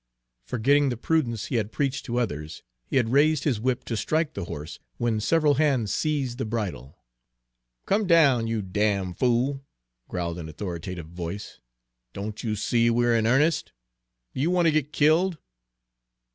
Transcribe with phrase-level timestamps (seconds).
[0.47, 4.33] Forgetting the prudence he had preached to others, he had raised his whip to strike
[4.33, 6.97] the horse, when several hands seized the bridle.
[7.85, 9.63] "Come down, you damn fool,"
[10.09, 11.59] growled an authoritative voice.
[12.13, 13.73] "Don't you see we're in earnest?
[14.33, 15.37] Do you want to get killed?"